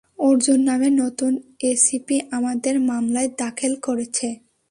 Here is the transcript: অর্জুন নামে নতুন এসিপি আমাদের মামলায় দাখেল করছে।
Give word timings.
অর্জুন 0.19 0.59
নামে 0.63 0.89
নতুন 1.01 1.31
এসিপি 1.63 2.17
আমাদের 2.31 2.75
মামলায় 2.81 3.29
দাখেল 3.37 3.73
করছে। 3.81 4.27